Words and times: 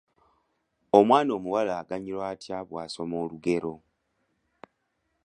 Omwana 0.97 1.31
omuwala 1.37 1.71
aganyulwa 1.81 2.25
atya 2.33 2.57
bw’asoma 2.67 3.15
olugero? 3.23 3.73